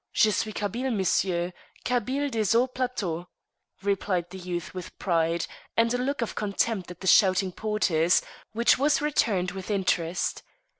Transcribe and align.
"Je 0.15 0.31
suis 0.31 0.51
Kabyle, 0.51 0.89
monsieur; 0.89 1.53
Kabyle 1.83 2.27
des 2.31 2.53
hauts 2.55 2.73
plateaux," 2.73 3.27
replied 3.83 4.27
the 4.31 4.37
youth 4.39 4.73
with 4.73 4.97
pride, 4.97 5.45
and 5.77 5.93
a 5.93 5.97
look 5.99 6.23
of 6.23 6.33
contempt 6.33 6.89
at 6.89 7.01
the 7.01 7.05
shouting 7.05 7.51
porters, 7.51 8.23
which 8.51 8.79
was 8.79 8.99
returned 8.99 9.51
with 9.51 9.69
interest. 9.69 10.41